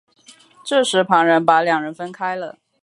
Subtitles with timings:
[0.65, 2.57] 这时旁人把两人分开了。